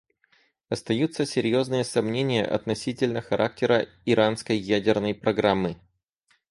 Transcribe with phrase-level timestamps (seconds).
[0.69, 5.77] Остаются серьезные сомнения относительно характера иранской ядерной программы.